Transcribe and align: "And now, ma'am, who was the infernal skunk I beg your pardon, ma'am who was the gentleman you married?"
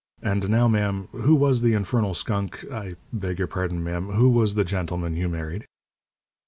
"And 0.23 0.49
now, 0.49 0.67
ma'am, 0.67 1.09
who 1.11 1.35
was 1.35 1.61
the 1.61 1.73
infernal 1.75 2.15
skunk 2.15 2.65
I 2.71 2.95
beg 3.13 3.37
your 3.37 3.47
pardon, 3.47 3.83
ma'am 3.83 4.13
who 4.13 4.29
was 4.29 4.55
the 4.55 4.63
gentleman 4.63 5.15
you 5.15 5.29
married?" 5.29 5.67